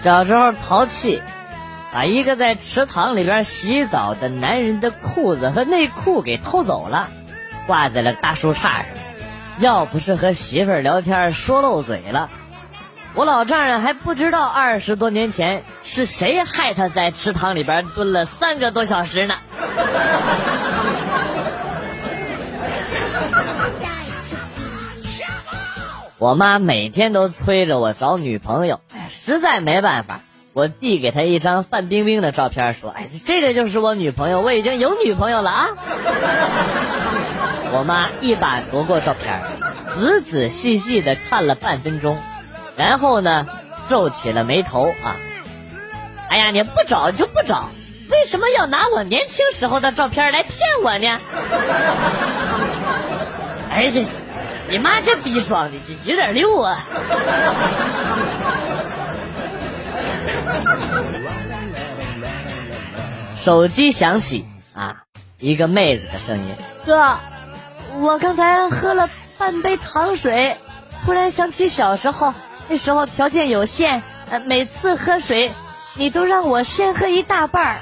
[0.00, 1.20] 小时候淘气，
[1.92, 7.08] 把一个在池塘里边洗澡的男人的裤子和内裤给偷走了，
[7.66, 8.84] 挂在了大树杈上。
[9.58, 12.30] 要不是和媳妇儿聊天说漏嘴了，
[13.14, 19.34] 我老丈人还不知道二十多年前是谁害他在池塘里边蹲了三个多小时呢。
[26.18, 30.20] 我妈每天都催着我找女朋友，哎，实在没办法，
[30.52, 35.68] 我递给他一张范冰冰的照片，说：“哎，这个就是我女朋友，我已经有女朋友了啊。”
[37.72, 39.42] 我妈一把夺过照片，
[39.94, 42.16] 仔仔细细的看了半分钟，
[42.76, 43.46] 然后呢，
[43.88, 45.16] 皱起了眉头啊。
[46.28, 47.68] 哎呀，你不找就不找，
[48.10, 51.18] 为什么要拿我年轻时候的照片来骗我呢？
[53.70, 54.04] 哎，这。
[54.70, 56.78] 你妈这逼装的，有点溜啊！
[63.36, 65.04] 手机响起啊，
[65.38, 66.54] 一个妹子的声音
[66.84, 67.16] ：“哥，
[68.00, 69.08] 我刚才喝了
[69.38, 70.58] 半杯糖水，
[71.04, 72.34] 突然想起小时候，
[72.68, 75.52] 那时候条件有限，呃每次喝水
[75.94, 77.80] 你都让我先喝一大半儿。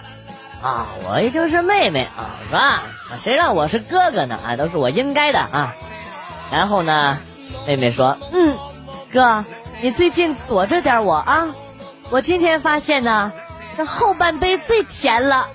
[0.63, 2.83] 啊，我也就是妹妹啊，是吧？
[3.19, 4.39] 谁让我是哥哥呢？
[4.45, 5.75] 啊，都是我应该的啊。”
[6.53, 7.19] 然后呢，
[7.67, 8.57] 妹妹说：“嗯，
[9.13, 9.45] 哥，
[9.81, 11.49] 你最近躲着点我啊！
[12.11, 13.33] 我今天发现呢，
[13.77, 15.49] 这后半杯最甜了。”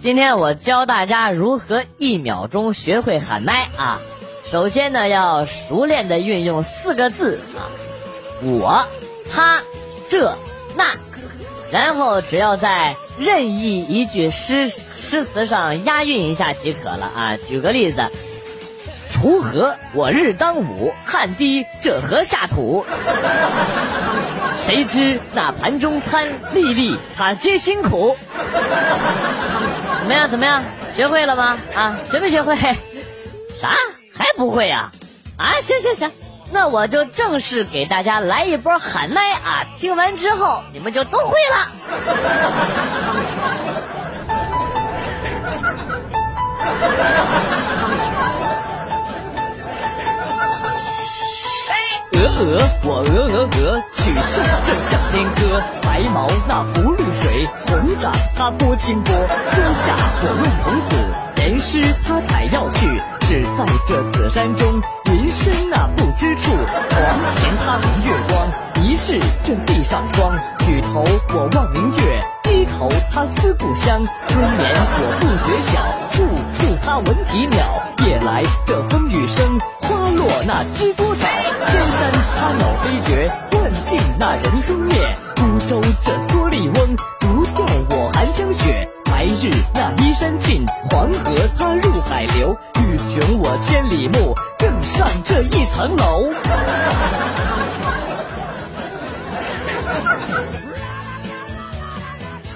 [0.00, 4.00] 今天我教大家如何一秒钟学会喊麦啊！
[4.46, 7.68] 首先呢，要熟练的运用四个字啊，
[8.42, 8.86] 我、
[9.30, 9.62] 他、
[10.08, 10.38] 这、
[10.74, 10.84] 那。
[11.70, 17.36] 然后只要在任意一句诗诗词上押韵一下即可了啊！
[17.36, 18.10] 举个例子，
[19.20, 22.86] 锄禾我日当午，汗滴这禾下土。
[24.56, 28.16] 谁知那盘中餐，粒粒他皆辛苦。
[28.32, 30.30] 怎么样？
[30.30, 30.62] 怎么样？
[30.96, 31.58] 学会了吗？
[31.74, 32.56] 啊，学没学会？
[33.60, 33.76] 啥？
[34.16, 34.90] 还不会呀？
[35.36, 36.10] 啊，行行行。
[36.50, 39.66] 那我就正式给大家来一波喊麦啊！
[39.76, 41.68] 听完之后，你们就都会了。
[52.40, 54.44] 鹅，我鹅鹅鹅，曲项
[54.80, 55.62] 向天歌。
[55.82, 59.14] 白毛那不绿水，红掌它拨清波。
[59.52, 60.96] 天下我问童子，
[61.36, 63.00] 言师他采药去。
[63.20, 64.80] 只在这紫山中，
[65.12, 66.50] 云深那不知处。
[66.88, 67.00] 床
[67.36, 68.48] 前他明月光，
[68.82, 70.32] 疑是这地上霜。
[70.60, 74.02] 举头我望明月，低头他思故乡。
[74.28, 75.72] 春眠我不觉晓，
[76.10, 76.24] 处
[76.54, 77.58] 处他闻啼鸟。
[78.04, 81.26] 夜来这风雨声，花落那知多少。
[81.66, 85.16] 千山他鸟飞绝，万径那人踪灭。
[85.34, 88.86] 孤舟这蓑笠翁，独钓我寒江雪。
[89.06, 92.54] 白日那依山尽，黄河它入海流。
[92.76, 96.30] 欲穷我千里目，更上这一层楼。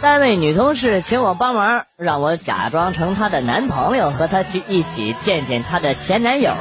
[0.05, 6.53] 单位女同事请我帮忙，让我假装成她的男朋友，和她去一起见见她的前男友。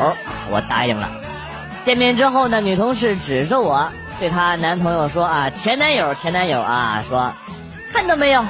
[0.50, 1.10] 我答应了。
[1.84, 7.34] 见面之后呢，女同事指着我，对她男朋友说：“啊，前男友，前男友啊，说，
[7.92, 8.46] 看到没有，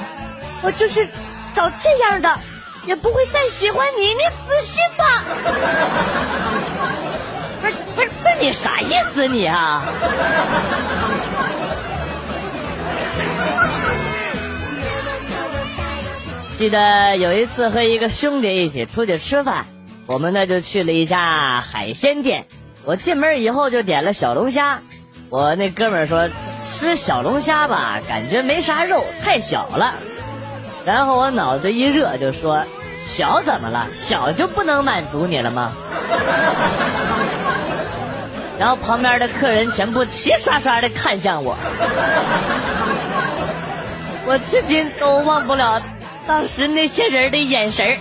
[0.62, 1.08] 我就是。”
[1.54, 2.38] 找这样的，
[2.84, 5.24] 也不会再喜欢你，你死心吧！
[7.62, 9.82] 不是不是不是，你啥意思你啊？
[16.56, 19.66] 记得有一次和一个兄弟一起出去吃饭，
[20.06, 22.46] 我们呢就去了一家海鲜店。
[22.84, 24.80] 我进门以后就点了小龙虾，
[25.30, 26.28] 我那哥们说
[26.64, 29.94] 吃小龙虾吧，感觉没啥肉，太小了。
[30.86, 32.64] 然后我脑子一热就说
[33.02, 33.88] ：“小怎么了？
[33.90, 35.72] 小就不能满足你了吗？”
[38.60, 41.56] 然后旁边的客人全部齐刷刷的看向我，
[44.26, 45.82] 我至今都忘不了
[46.26, 47.98] 当时那些人的眼神儿。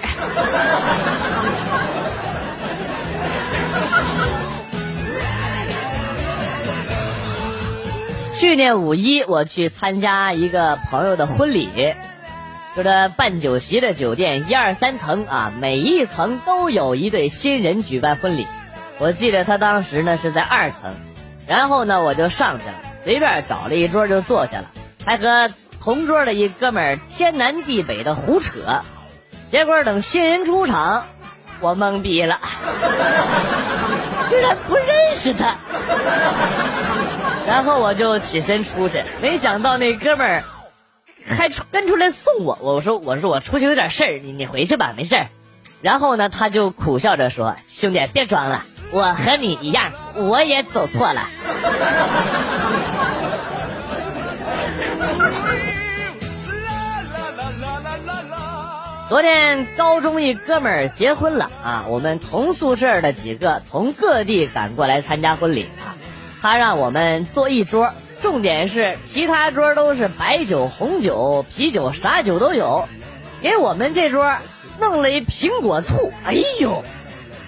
[8.33, 11.93] 去年五一我去参加一个朋友的婚礼。
[12.75, 18.47] 就这办酒席的酒店一二三层啊，每一层都有一对新人举办婚礼。
[18.97, 20.95] 我记得他当时呢是在二层，
[21.47, 22.73] 然后呢我就上去了，
[23.03, 24.71] 随便找了一桌就坐下了，
[25.05, 25.51] 还和
[25.83, 28.83] 同桌的一哥们儿天南地北的胡扯。
[29.51, 31.05] 结果等新人出场，
[31.59, 32.39] 我懵逼了。
[34.29, 35.57] 居然不认识他。
[37.45, 40.43] 然后我就起身出去，没想到那哥们儿
[41.27, 42.57] 还跟出来送我。
[42.61, 45.27] 我说我说我出去有点事儿，你你回去吧，没事儿。
[45.81, 51.27] 然后呢，他就苦笑着说：“兄弟，别装了，我和你一样，我也走错了。”
[59.09, 65.95] 昨天高中一哥们儿结婚了啊，我们同宿舍的几个从各地赶过来参加婚礼啊。
[66.41, 72.87] 他让我们坐一桌，重点是其他桌都是白酒、红酒、啤酒，啥酒都有，
[73.41, 74.33] 给我们这桌。
[74.79, 76.83] 弄了一苹果醋，哎呦！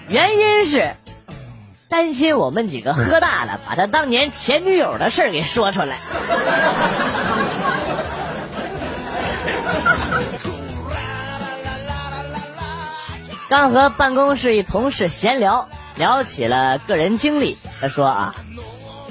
[0.08, 0.94] 原因是
[1.88, 5.98] 担心我们几个喝大了，把他当年前女友的事儿给说出来。
[13.48, 17.56] 刚和办公室一同事闲聊，聊起了个人经历。
[17.80, 18.34] 他说啊，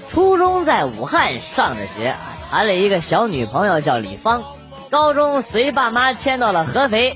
[0.07, 2.15] 初中在武汉上的学，
[2.49, 4.43] 谈了一个小女朋友叫李芳，
[4.89, 7.15] 高中随爸妈迁到了合肥。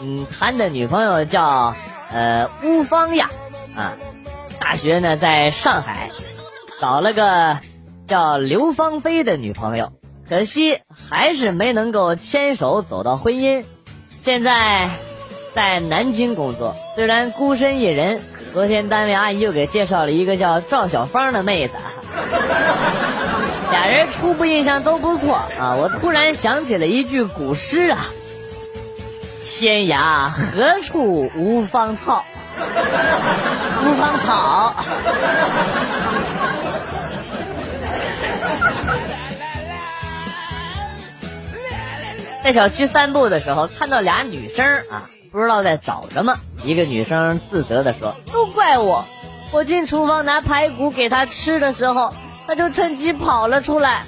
[0.00, 1.76] 嗯，谈的女朋友叫
[2.10, 3.28] 呃乌芳亚，
[3.76, 3.92] 啊，
[4.58, 6.10] 大学呢在上海，
[6.80, 7.58] 找了个
[8.08, 9.92] 叫刘芳菲的女朋友，
[10.26, 10.80] 可惜
[11.10, 13.64] 还是没能够牵手走到婚姻。
[14.20, 14.88] 现在
[15.54, 18.20] 在南京工作，虽然孤身一人，
[18.52, 21.74] 昨天单位阿姨又给介绍了一个叫赵小芳的妹子，
[23.70, 25.76] 俩人初步印象都不错啊。
[25.76, 28.06] 我突然想起了一句古诗啊。
[29.46, 32.24] 天涯何处无芳草，
[33.84, 34.74] 无芳草。
[42.42, 46.38] 在小区散步的时候，看到俩女生啊，不知道在找什么。
[46.62, 49.04] 一个女生自责的说：“都怪我，
[49.50, 52.14] 我进厨房拿排骨给她吃的时候，
[52.46, 54.04] 她就趁机跑了出来。”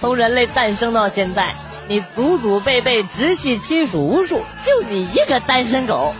[0.00, 1.54] 从人类诞生到现在，
[1.86, 6.14] 你祖祖辈辈直系亲属无数，就你一个单身狗。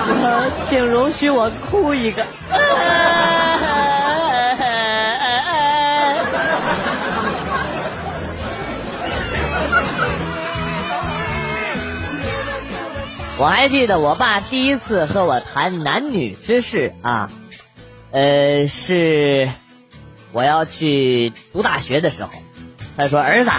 [0.64, 2.24] 请容许我哭一个。
[13.38, 17.30] 我还记得我爸第一次和我谈男女之事啊，
[18.12, 19.48] 呃是。
[20.32, 22.30] 我要去读大学的时候，
[22.96, 23.50] 他说：“儿子，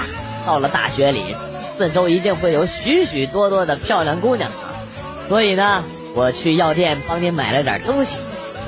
[0.46, 4.80] 到了大学里，四周一定会有许许多多的漂亮姑娘啊，
[5.28, 8.20] 所以呢，我去药店帮你买了点东西。”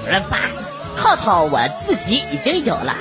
[0.06, 0.38] 我说：“爸，
[0.98, 2.96] 套套我自己已经有了。”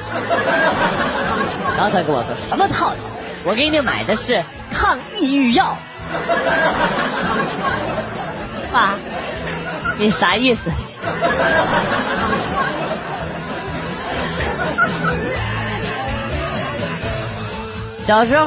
[1.76, 2.96] 然后他跟我说：“什么套套？
[3.44, 5.76] 我给你买的是抗抑郁药。
[8.72, 8.94] ”爸，
[9.98, 10.70] 你啥意思？
[18.06, 18.44] 小时候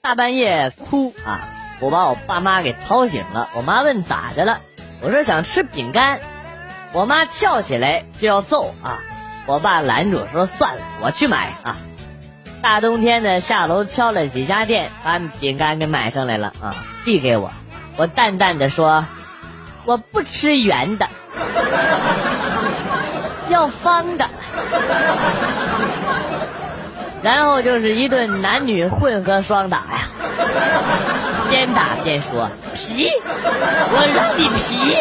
[0.00, 1.40] 大半夜哭啊，
[1.80, 3.48] 我把我爸妈给吵醒了。
[3.56, 4.60] 我妈问咋的了，
[5.02, 6.20] 我说想吃饼干。
[6.92, 8.98] 我妈跳起来就要揍啊，
[9.46, 11.76] 我爸拦住说算了，我去买啊。
[12.62, 17.52] 大冬天的下楼敲了几家店，把饼干给买上来了啊，递给我。
[17.96, 19.04] 我淡淡的说，
[19.84, 21.08] 我不吃圆的，
[23.48, 24.28] 要方的。
[27.22, 30.08] 然后就是一顿男女混合双打呀，
[31.50, 33.10] 边打边说皮，
[33.92, 34.96] 我让你皮。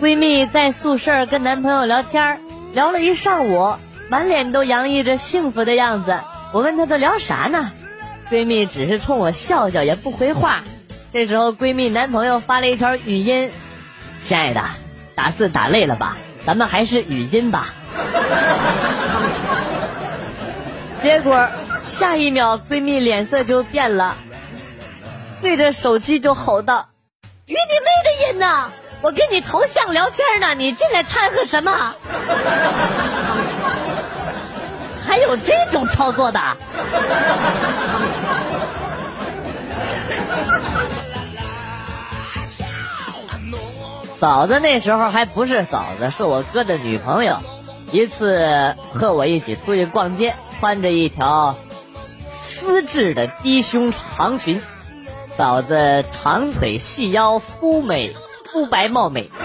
[0.00, 2.40] 闺蜜在宿舍跟男朋友聊天，
[2.72, 3.74] 聊了一上午，
[4.08, 6.18] 满脸都洋溢着幸福的样子。
[6.52, 7.70] 我问她都聊啥呢？
[8.30, 10.64] 闺蜜只是冲我笑笑，也不回话。
[11.12, 13.50] 这时候，闺蜜男朋友发了一条语音
[14.20, 14.62] ：“亲爱的，
[15.14, 16.16] 打字打累了吧？
[16.46, 17.74] 咱们还是语音吧。”
[21.02, 21.46] 结果
[21.86, 24.16] 下一秒，闺蜜脸色就变了，
[25.40, 26.88] 对着手机就吼道
[27.46, 28.68] ：“与你妹的音呐！
[29.02, 31.72] 我跟你头像聊天呢，你进来掺和什么？
[35.06, 36.40] 还有这种操作的？”
[44.18, 47.38] 嫂子那时候还不是嫂子，是我哥的女朋友。
[47.92, 51.56] 一次和我一起出去逛街，穿着一条
[52.30, 54.60] 丝质的低胸长裙，
[55.36, 58.14] 嫂子长腿细腰，肤美
[58.52, 59.30] 肤白貌美。
[59.38, 59.44] 哎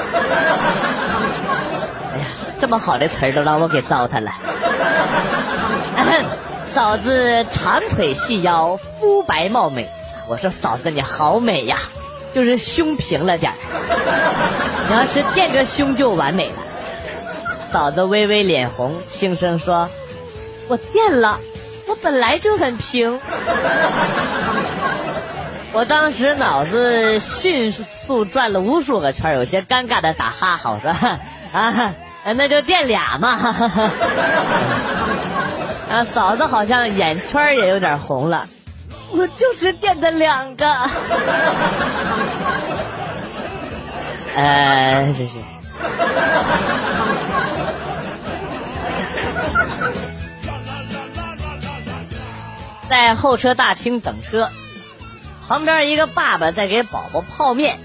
[2.18, 2.26] 呀，
[2.60, 4.32] 这么好的词儿都让我给糟蹋了。
[6.74, 9.90] 嫂子长腿细腰，肤白貌美。
[10.28, 11.78] 我说嫂子你好美呀，
[12.34, 13.58] 就是胸平了点儿。
[14.90, 16.56] 你要是垫个胸就完美了。
[17.72, 19.90] 嫂子微微脸红，轻声说
[20.68, 21.40] ：“我垫了，
[21.88, 23.22] 我本来就很平。
[25.74, 30.92] ”我当时脑子迅速转了无数个圈，有些尴尬的打哈哈，我说
[31.58, 31.94] ：“啊，
[32.36, 33.40] 那就垫俩嘛。
[35.90, 38.50] ”啊，嫂子好像眼圈也有点红了。
[39.12, 40.70] 我就是垫的两个。
[44.36, 45.38] 呃，这是。
[52.92, 54.50] 在候车大厅等车，
[55.48, 57.80] 旁边一个爸爸在给宝宝泡面，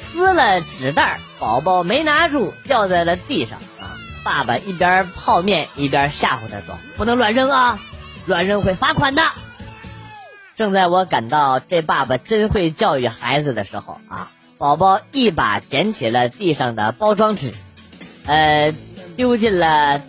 [0.00, 3.60] 撕了纸袋，宝宝没拿住，掉在了地上。
[3.78, 3.94] 啊！
[4.24, 7.78] 爸爸一边泡面一边吓唬他说：“不能乱扔啊，
[8.26, 9.22] 乱扔会罚款的。”
[10.56, 17.54] 正在我感到这爸爸真会教育孩子的时候，啊，宝宝一把捡起了地上的包装纸，
[18.26, 18.74] 呃，
[19.16, 20.00] 丢进了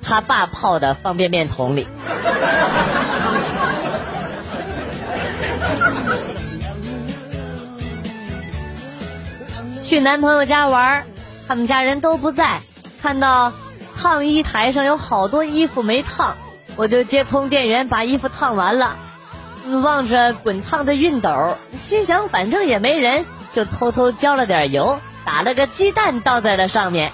[0.00, 1.88] 他爸泡的方便面桶里。
[9.88, 11.06] 去男朋友家玩，
[11.48, 12.60] 他们家人都不在，
[13.00, 13.54] 看到
[13.98, 16.36] 烫衣台上有好多衣服没烫，
[16.76, 18.96] 我就接通电源把衣服烫完了。
[19.82, 27.10] 望着滚烫的熨斗，心想反正也没人，就偷偷浇了点油，打了个鸡蛋倒在了上面。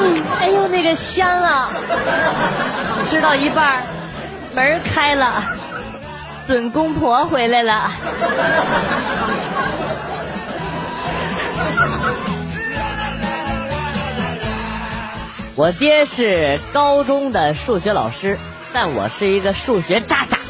[0.00, 1.70] 嗯，哎呦那个香啊！
[3.04, 3.82] 吃到一半，
[4.54, 5.42] 门开了，
[6.46, 7.90] 准公婆回来了。
[15.62, 18.36] 我爹是高中的数学老师，
[18.72, 20.40] 但我是一个数学渣渣。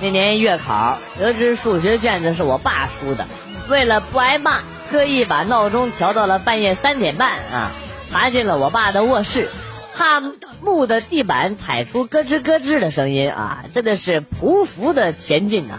[0.00, 3.28] 那年月考，得知数学卷子是我爸出的，
[3.68, 7.70] 为了不挨骂，特意把闹钟调到了半夜三点半啊，
[8.10, 9.50] 爬进了我爸的卧室，
[9.94, 10.20] 怕
[10.62, 15.78] 木的地板踩出咯吱咯吱的声音啊，真的是匍匐的前进呐，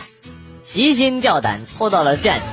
[0.65, 2.45] 提心吊胆抽到了卷子，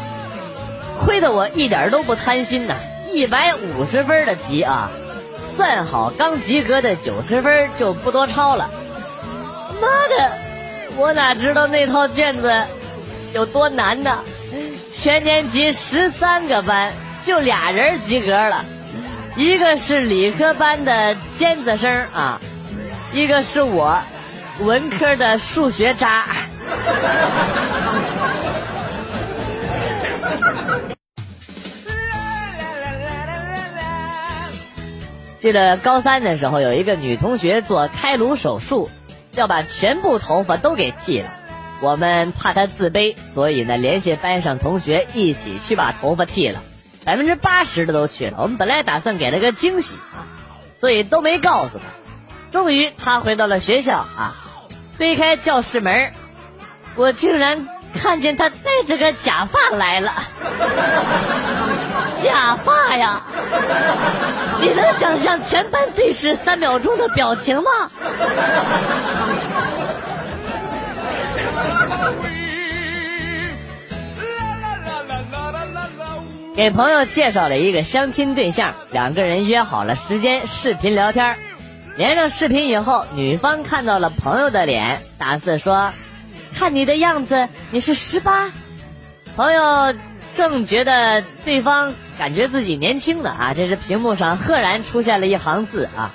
[1.04, 2.74] 亏得我一点都不贪心呐，
[3.12, 4.90] 一百五十分的题啊。
[5.56, 8.70] 算好刚及格的九十分就不多抄了。
[9.80, 10.32] 妈的，
[10.96, 12.52] 我哪知道那套卷子
[13.32, 14.18] 有多难呢？
[14.92, 16.92] 全年级十三个班
[17.24, 18.64] 就俩人及格了，
[19.34, 22.38] 一个是理科班的尖子生啊，
[23.12, 23.98] 一个是我
[24.60, 26.26] 文科的数学渣。
[35.46, 38.90] 记得高三的时候，有一个女同学做开颅手术，
[39.32, 41.28] 要把全部头发都给剃了。
[41.80, 46.60] 我们怕她自卑，所以呢，联系班上同学一起去把头发剃了。
[47.04, 48.38] 百分之八十的都去了。
[48.40, 50.26] 我们本来打算给她个惊喜啊，
[50.80, 51.84] 所以都没告诉她。
[52.50, 54.34] 终于，她回到了学校啊，
[54.98, 56.10] 推开教室门，
[56.96, 60.12] 我竟然看见她戴着个假发来了。
[62.26, 63.22] 假发呀！
[64.60, 67.70] 你能想象全班对视三秒钟的表情吗？
[76.56, 81.36] 给朋友介绍了一个相亲对象，两个人约好了时间视频聊天。
[81.96, 85.92] 连上视频以后，女方看到了朋友的脸，大肆说
[86.58, 88.50] ：“看你的样子，你是十八。”
[89.36, 89.94] 朋友
[90.34, 91.94] 正觉得对方。
[92.18, 93.54] 感觉自己年轻了啊！
[93.54, 96.10] 这是屏幕上赫然出现了一行字啊，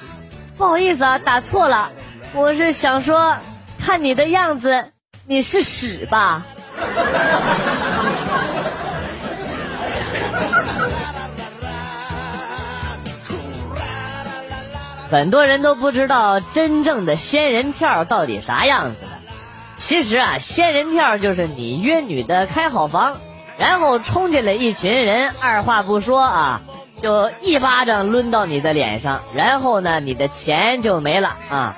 [0.57, 1.91] 不好意思啊，打错了，
[2.33, 3.37] 我是想说，
[3.79, 4.91] 看你的样子，
[5.27, 6.43] 你是屎吧？
[15.11, 19.09] 很多人都不知道真正的仙人跳到底啥样子的。
[19.77, 23.19] 其实啊，仙人跳就是你约女的开好房，
[23.61, 26.61] 然后冲进来一群人，二话不说啊，
[26.99, 31.75] 就一巴掌抡到你的脸上，然后呢，你的钱就没了啊。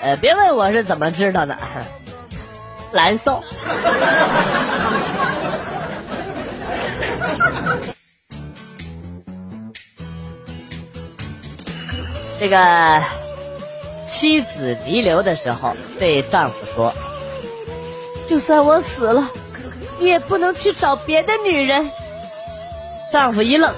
[0.00, 1.58] 呃，别问我是怎么知道的，
[2.92, 3.42] 蓝瘦。
[12.38, 13.02] 这个
[14.06, 16.94] 妻子弥留的时候对丈夫说
[18.28, 19.28] ：“就算我死了，
[19.98, 21.90] 你也不能去找别的女人。”
[23.12, 23.74] 丈夫一愣：“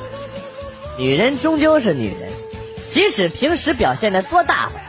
[0.99, 2.31] 女人终究是女人，
[2.89, 4.81] 即使平时表现的多大方，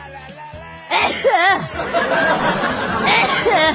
[0.88, 1.10] 哎，
[3.04, 3.74] 哎，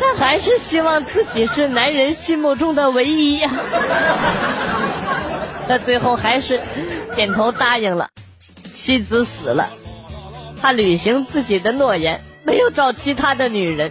[0.00, 3.50] 他还是希望自己是男人心目中的唯一呀。”
[5.68, 6.60] 他最后还是。
[7.16, 8.10] 点头答应了，
[8.72, 9.70] 妻子死了，
[10.62, 13.90] 他履行自己的诺言，没有找其他的女人，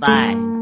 [0.00, 0.53] Bye.